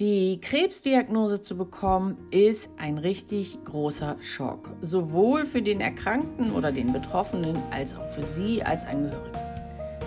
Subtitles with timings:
[0.00, 6.94] Die Krebsdiagnose zu bekommen ist ein richtig großer Schock, sowohl für den Erkrankten oder den
[6.94, 9.38] Betroffenen als auch für Sie als Angehörige.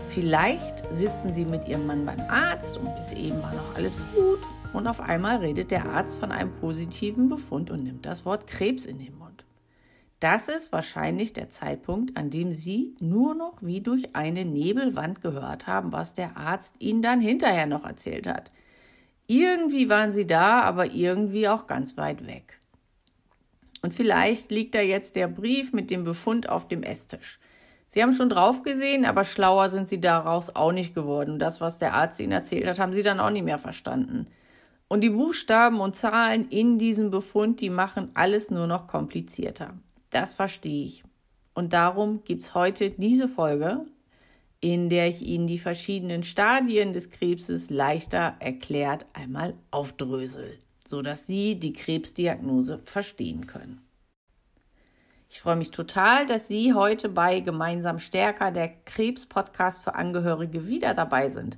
[0.08, 4.40] Vielleicht sitzen Sie mit Ihrem Mann beim Arzt und bis eben war noch alles gut
[4.74, 8.88] und auf einmal redet der Arzt von einem positiven Befund und nimmt das Wort Krebs
[8.88, 9.46] in den Mund.
[10.20, 15.68] Das ist wahrscheinlich der Zeitpunkt, an dem Sie nur noch wie durch eine Nebelwand gehört
[15.68, 18.50] haben, was der Arzt Ihnen dann hinterher noch erzählt hat–
[19.28, 22.60] irgendwie waren sie da, aber irgendwie auch ganz weit weg.
[23.82, 27.40] Und vielleicht liegt da jetzt der Brief mit dem Befund auf dem Esstisch.
[27.90, 31.38] Sie haben schon drauf gesehen, aber schlauer sind sie daraus auch nicht geworden.
[31.38, 34.26] Das, was der Arzt ihnen erzählt hat, haben sie dann auch nicht mehr verstanden.
[34.88, 39.76] Und die Buchstaben und Zahlen in diesem Befund, die machen alles nur noch komplizierter.
[40.10, 41.04] Das verstehe ich.
[41.54, 43.86] Und darum gibt es heute diese Folge
[44.64, 51.60] in der ich Ihnen die verschiedenen Stadien des Krebses leichter erklärt einmal aufdrösel, sodass Sie
[51.60, 53.82] die Krebsdiagnose verstehen können.
[55.30, 60.94] Ich freue mich total, dass Sie heute bei Gemeinsam Stärker, der Krebs-Podcast für Angehörige, wieder
[60.94, 61.58] dabei sind.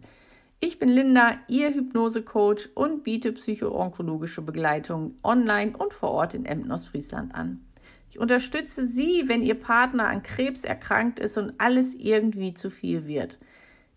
[0.60, 6.72] Ich bin Linda, Ihr Hypnose-Coach und biete psychoonkologische Begleitung online und vor Ort in Emden,
[6.72, 7.65] Ostfriesland an.
[8.10, 13.08] Ich unterstütze Sie, wenn Ihr Partner an Krebs erkrankt ist und alles irgendwie zu viel
[13.08, 13.40] wird.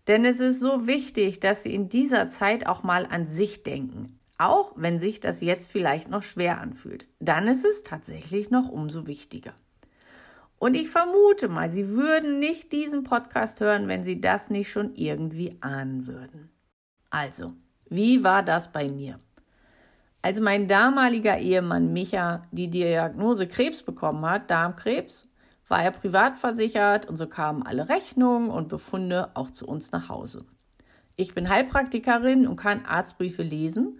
[0.07, 4.19] Denn es ist so wichtig, dass Sie in dieser Zeit auch mal an sich denken.
[4.37, 7.07] Auch wenn sich das jetzt vielleicht noch schwer anfühlt.
[7.19, 9.53] Dann ist es tatsächlich noch umso wichtiger.
[10.57, 14.93] Und ich vermute mal, Sie würden nicht diesen Podcast hören, wenn Sie das nicht schon
[14.95, 16.49] irgendwie ahnen würden.
[17.09, 17.53] Also,
[17.89, 19.19] wie war das bei mir?
[20.21, 25.29] Als mein damaliger Ehemann Micha die Diagnose Krebs bekommen hat, Darmkrebs,
[25.69, 30.09] war er privat versichert und so kamen alle Rechnungen und Befunde auch zu uns nach
[30.09, 30.43] Hause.
[31.15, 33.99] Ich bin Heilpraktikerin und kann Arztbriefe lesen,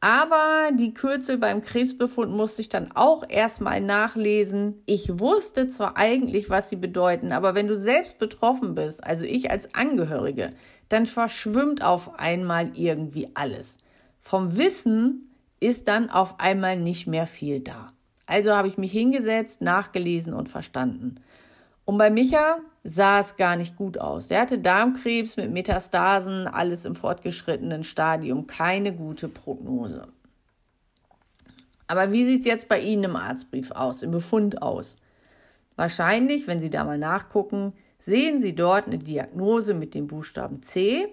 [0.00, 4.82] aber die Kürzel beim Krebsbefund musste ich dann auch erstmal nachlesen.
[4.86, 9.50] Ich wusste zwar eigentlich, was sie bedeuten, aber wenn du selbst betroffen bist, also ich
[9.50, 10.50] als Angehörige,
[10.88, 13.78] dann verschwimmt auf einmal irgendwie alles.
[14.20, 15.28] Vom Wissen
[15.60, 17.92] ist dann auf einmal nicht mehr viel da.
[18.26, 21.16] Also habe ich mich hingesetzt, nachgelesen und verstanden.
[21.84, 24.30] Und bei Micha sah es gar nicht gut aus.
[24.30, 30.08] Er hatte Darmkrebs mit Metastasen, alles im fortgeschrittenen Stadium, keine gute Prognose.
[31.86, 34.96] Aber wie sieht es jetzt bei Ihnen im Arztbrief aus, im Befund aus?
[35.76, 41.08] Wahrscheinlich, wenn Sie da mal nachgucken, sehen Sie dort eine Diagnose mit dem Buchstaben C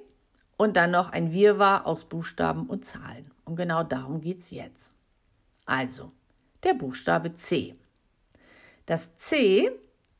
[0.57, 3.31] und dann noch ein Wirrwarr aus Buchstaben und Zahlen.
[3.45, 4.95] Und genau darum geht es jetzt.
[5.65, 6.11] Also,
[6.63, 7.73] der Buchstabe C.
[8.85, 9.71] Das C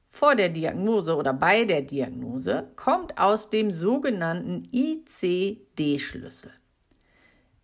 [0.07, 6.51] vor der Diagnose oder bei der Diagnose kommt aus dem sogenannten ICD-Schlüssel.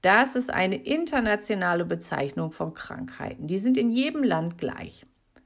[0.02, 3.48] Das ist eine internationale Bezeichnung von Krankheiten.
[3.48, 5.06] Die sind in jedem Land gleich.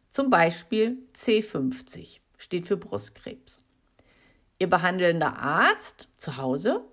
[0.09, 3.65] Zum Beispiel C50 steht für Brustkrebs.
[4.57, 6.85] Ihr behandelnder Arzt zu Hause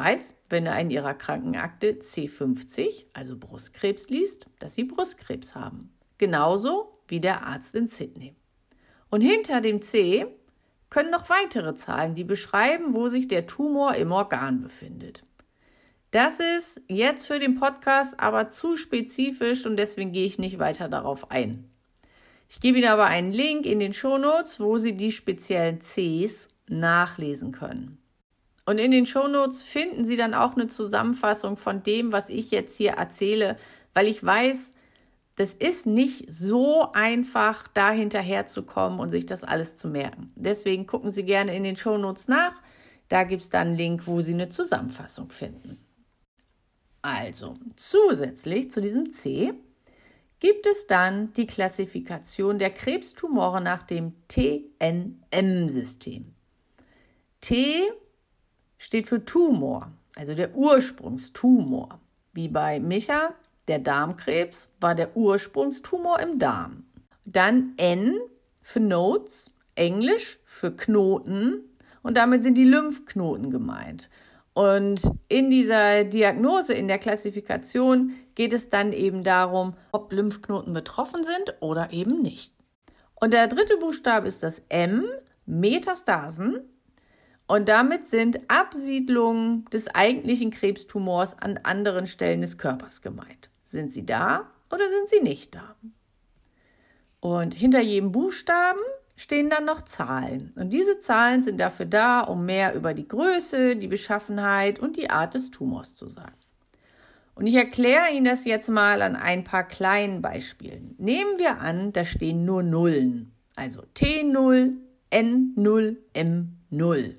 [0.00, 5.92] weiß, wenn er in ihrer Krankenakte C50, also Brustkrebs, liest, dass sie Brustkrebs haben.
[6.16, 8.34] Genauso wie der Arzt in Sydney.
[9.10, 10.26] Und hinter dem C
[10.88, 15.22] können noch weitere Zahlen, die beschreiben, wo sich der Tumor im Organ befindet.
[16.12, 20.88] Das ist jetzt für den Podcast aber zu spezifisch und deswegen gehe ich nicht weiter
[20.88, 21.70] darauf ein.
[22.48, 27.52] Ich gebe Ihnen aber einen Link in den Shownotes, wo Sie die speziellen Cs nachlesen
[27.52, 27.99] können.
[28.70, 32.76] Und in den Shownotes finden Sie dann auch eine Zusammenfassung von dem, was ich jetzt
[32.76, 33.56] hier erzähle,
[33.94, 34.70] weil ich weiß,
[35.34, 40.32] das ist nicht so einfach, da hinterher zu kommen und sich das alles zu merken.
[40.36, 42.62] Deswegen gucken Sie gerne in den Shownotes nach.
[43.08, 45.84] Da gibt es dann einen Link, wo Sie eine Zusammenfassung finden.
[47.02, 49.52] Also, zusätzlich zu diesem C
[50.38, 56.36] gibt es dann die Klassifikation der Krebstumore nach dem TNM-System.
[57.40, 57.90] T
[58.80, 62.00] steht für Tumor, also der Ursprungstumor.
[62.32, 63.34] Wie bei Micha,
[63.68, 66.84] der Darmkrebs war der Ursprungstumor im Darm.
[67.24, 68.18] Dann N
[68.62, 71.60] für Nodes, Englisch für Knoten
[72.02, 74.08] und damit sind die Lymphknoten gemeint.
[74.54, 81.22] Und in dieser Diagnose, in der Klassifikation geht es dann eben darum, ob Lymphknoten betroffen
[81.22, 82.54] sind oder eben nicht.
[83.14, 85.04] Und der dritte Buchstabe ist das M,
[85.44, 86.60] Metastasen.
[87.50, 93.50] Und damit sind Absiedlungen des eigentlichen Krebstumors an anderen Stellen des Körpers gemeint.
[93.64, 95.74] Sind sie da oder sind sie nicht da?
[97.18, 98.78] Und hinter jedem Buchstaben
[99.16, 100.52] stehen dann noch Zahlen.
[100.54, 105.10] Und diese Zahlen sind dafür da, um mehr über die Größe, die Beschaffenheit und die
[105.10, 106.36] Art des Tumors zu sagen.
[107.34, 110.94] Und ich erkläre Ihnen das jetzt mal an ein paar kleinen Beispielen.
[110.98, 113.32] Nehmen wir an, da stehen nur Nullen.
[113.56, 114.74] Also T0,
[115.10, 117.14] N0, M0.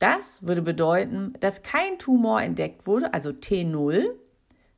[0.00, 4.08] Das würde bedeuten, dass kein Tumor entdeckt wurde, also T0.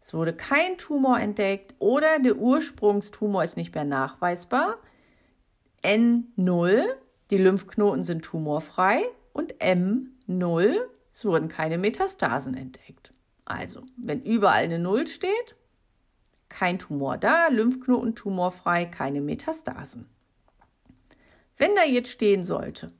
[0.00, 4.78] Es wurde kein Tumor entdeckt oder der Ursprungstumor ist nicht mehr nachweisbar.
[5.84, 6.86] N0,
[7.30, 10.76] die Lymphknoten sind tumorfrei und M0,
[11.12, 13.12] es wurden keine Metastasen entdeckt.
[13.44, 15.54] Also, wenn überall eine Null steht,
[16.48, 20.08] kein Tumor da, Lymphknoten tumorfrei, keine Metastasen.
[21.56, 22.92] Wenn da jetzt stehen sollte,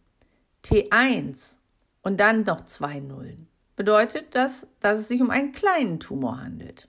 [0.64, 1.58] T1
[2.02, 6.88] und dann noch zwei Nullen, bedeutet das, dass es sich um einen kleinen Tumor handelt.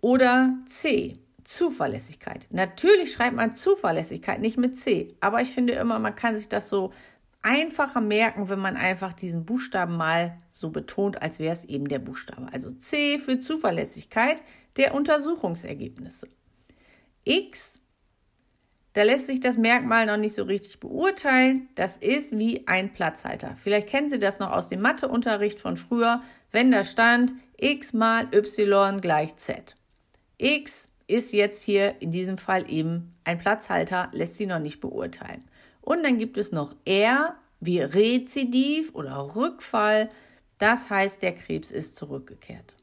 [0.00, 2.48] Oder C, Zuverlässigkeit.
[2.50, 6.68] Natürlich schreibt man Zuverlässigkeit nicht mit C, aber ich finde immer, man kann sich das
[6.68, 6.92] so
[7.42, 12.00] einfacher merken, wenn man einfach diesen Buchstaben mal so betont, als wäre es eben der
[12.00, 12.48] Buchstabe.
[12.52, 14.42] Also C für Zuverlässigkeit
[14.76, 16.28] der Untersuchungsergebnisse.
[17.24, 17.80] X
[18.96, 21.68] da lässt sich das Merkmal noch nicht so richtig beurteilen.
[21.74, 23.54] Das ist wie ein Platzhalter.
[23.54, 28.26] Vielleicht kennen Sie das noch aus dem Matheunterricht von früher, wenn da stand x mal
[28.32, 29.76] y gleich z.
[30.38, 35.44] x ist jetzt hier in diesem Fall eben ein Platzhalter, lässt sie noch nicht beurteilen.
[35.80, 40.08] Und dann gibt es noch R wie Rezidiv oder Rückfall.
[40.58, 42.76] Das heißt, der Krebs ist zurückgekehrt.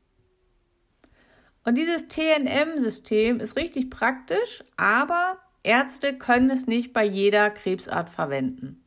[1.65, 8.83] Und dieses TNM-System ist richtig praktisch, aber Ärzte können es nicht bei jeder Krebsart verwenden.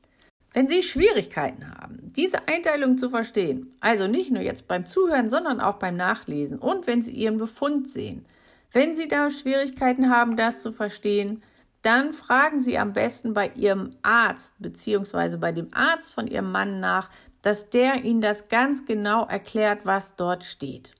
[0.52, 5.60] Wenn Sie Schwierigkeiten haben, diese Einteilung zu verstehen, also nicht nur jetzt beim Zuhören, sondern
[5.60, 8.26] auch beim Nachlesen und wenn Sie Ihren Befund sehen,
[8.72, 11.42] wenn Sie da Schwierigkeiten haben, das zu verstehen,
[11.82, 15.36] dann fragen Sie am besten bei Ihrem Arzt bzw.
[15.36, 17.10] bei dem Arzt von Ihrem Mann nach,
[17.42, 20.94] dass der Ihnen das ganz genau erklärt, was dort steht.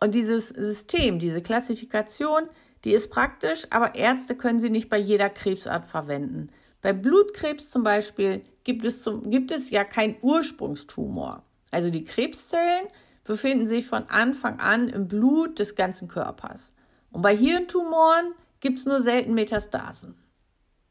[0.00, 2.48] Und dieses System, diese Klassifikation,
[2.84, 6.48] die ist praktisch, aber Ärzte können sie nicht bei jeder Krebsart verwenden.
[6.80, 11.44] Bei Blutkrebs zum Beispiel gibt es, zum, gibt es ja keinen Ursprungstumor.
[11.70, 12.88] Also die Krebszellen
[13.24, 16.74] befinden sich von Anfang an im Blut des ganzen Körpers.
[17.12, 20.16] Und bei Hirntumoren gibt es nur selten Metastasen.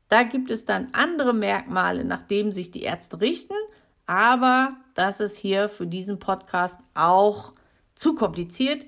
[0.08, 3.56] Da gibt es dann andere Merkmale, nach denen sich die Ärzte richten,
[4.06, 7.54] aber das ist hier für diesen Podcast auch
[7.96, 8.86] zu kompliziert.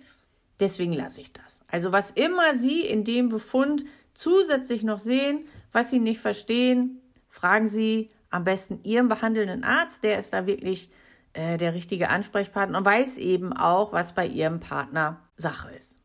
[0.59, 1.61] Deswegen lasse ich das.
[1.67, 7.67] Also was immer Sie in dem Befund zusätzlich noch sehen, was Sie nicht verstehen, fragen
[7.67, 10.03] Sie am besten Ihren behandelnden Arzt.
[10.03, 10.89] Der ist da wirklich
[11.31, 16.02] äh, der richtige Ansprechpartner und weiß eben auch, was bei Ihrem Partner Sache ist.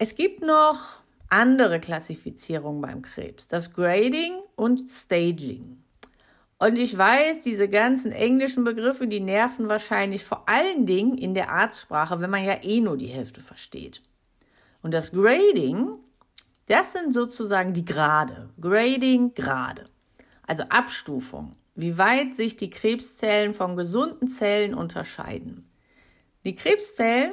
[0.00, 5.82] Es gibt noch andere Klassifizierungen beim Krebs, das Grading und Staging.
[6.58, 11.50] Und ich weiß, diese ganzen englischen Begriffe, die nerven wahrscheinlich vor allen Dingen in der
[11.50, 14.02] Arztsprache, wenn man ja eh nur die Hälfte versteht.
[14.82, 15.98] Und das Grading,
[16.66, 18.50] das sind sozusagen die Grade.
[18.60, 19.86] Grading, Grade.
[20.46, 21.56] Also Abstufung.
[21.74, 25.68] Wie weit sich die Krebszellen von gesunden Zellen unterscheiden.
[26.44, 27.32] Die Krebszellen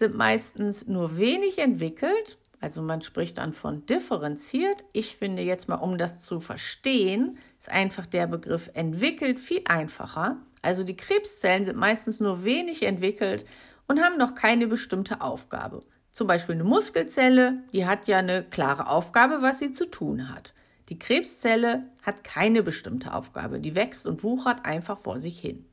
[0.00, 4.84] sind meistens nur wenig entwickelt also man spricht dann von differenziert.
[4.92, 10.36] Ich finde jetzt mal, um das zu verstehen, ist einfach der Begriff entwickelt viel einfacher.
[10.60, 13.46] Also die Krebszellen sind meistens nur wenig entwickelt
[13.88, 15.80] und haben noch keine bestimmte Aufgabe.
[16.12, 20.52] Zum Beispiel eine Muskelzelle, die hat ja eine klare Aufgabe, was sie zu tun hat.
[20.90, 25.64] Die Krebszelle hat keine bestimmte Aufgabe, die wächst und wuchert einfach vor sich hin.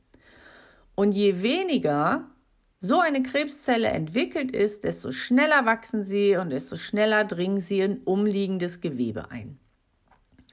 [0.94, 2.30] Und je weniger
[2.80, 7.98] so eine Krebszelle entwickelt ist, desto schneller wachsen sie und desto schneller dringen sie in
[7.98, 9.58] umliegendes Gewebe ein.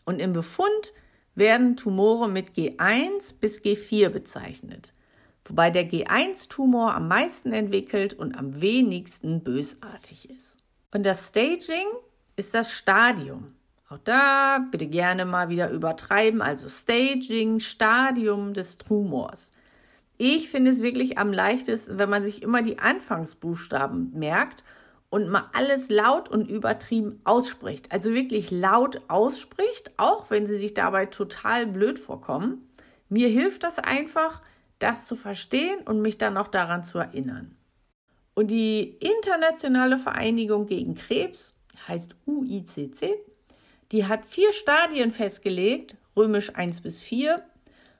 [0.05, 0.93] Und im Befund
[1.35, 4.93] werden Tumore mit G1 bis G4 bezeichnet,
[5.43, 10.57] wobei der G1-Tumor am meisten entwickelt und am wenigsten bösartig ist.
[10.91, 11.87] Und das Staging
[12.35, 13.55] ist das Stadium.
[13.89, 19.51] Auch da bitte gerne mal wieder übertreiben, also Staging, Stadium des Tumors.
[20.17, 24.63] Ich finde es wirklich am leichtesten, wenn man sich immer die Anfangsbuchstaben merkt
[25.09, 27.91] und mal alles laut und übertrieben ausspricht.
[27.91, 32.69] Also wirklich laut ausspricht, auch wenn sie sich dabei total blöd vorkommen.
[33.09, 34.41] Mir hilft das einfach,
[34.79, 37.55] das zu verstehen und mich dann auch daran zu erinnern.
[38.33, 41.55] Und die Internationale Vereinigung gegen Krebs,
[41.87, 43.15] heißt UICC,
[43.91, 47.43] die hat vier Stadien festgelegt, römisch 1 bis 4,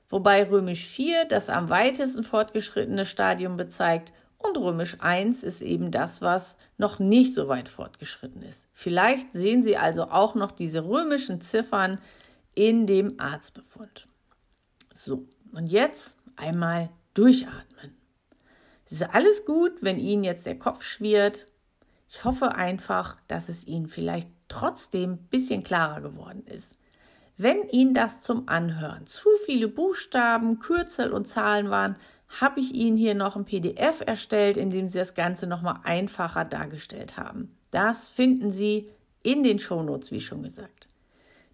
[0.08, 6.22] wobei römisch 4 das am weitesten fortgeschrittene Stadium bezeigt und römisch 1 ist eben das,
[6.22, 8.68] was noch nicht so weit fortgeschritten ist.
[8.72, 12.00] Vielleicht sehen Sie also auch noch diese römischen Ziffern
[12.54, 14.06] in dem Arztbefund.
[14.94, 17.96] So, und jetzt einmal durchatmen.
[18.84, 21.46] Es ist alles gut, wenn Ihnen jetzt der Kopf schwirrt.
[22.08, 26.76] Ich hoffe einfach, dass es Ihnen vielleicht trotzdem ein bisschen klarer geworden ist.
[27.36, 31.96] Wenn Ihnen das zum Anhören zu viele Buchstaben, Kürzel und Zahlen waren,
[32.40, 36.44] habe ich Ihnen hier noch ein PDF erstellt, in dem Sie das Ganze nochmal einfacher
[36.44, 37.54] dargestellt haben.
[37.70, 38.88] Das finden Sie
[39.22, 40.88] in den Shownotes, wie schon gesagt.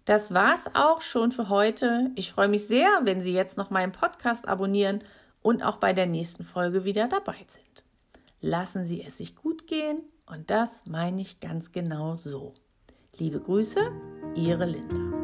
[0.05, 2.11] Das war's auch schon für heute.
[2.15, 5.03] Ich freue mich sehr, wenn Sie jetzt noch meinen Podcast abonnieren
[5.41, 7.83] und auch bei der nächsten Folge wieder dabei sind.
[8.41, 12.53] Lassen Sie es sich gut gehen und das meine ich ganz genau so.
[13.17, 13.91] Liebe Grüße,
[14.35, 15.22] Ihre Linda.